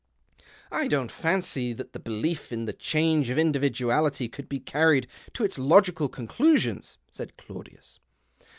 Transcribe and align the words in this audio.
"I 0.71 0.87
don't 0.87 1.11
fancy 1.11 1.73
that 1.73 1.93
the 1.93 1.99
belief 1.99 2.51
in 2.51 2.65
the 2.65 2.73
change 2.73 3.29
of 3.29 3.37
individuality 3.37 4.27
could 4.29 4.49
be 4.49 4.57
carried 4.57 5.05
to 5.35 5.43
its 5.43 5.59
logical 5.59 6.09
conclusions," 6.09 6.97
said 7.11 7.37
Claudius. 7.37 7.99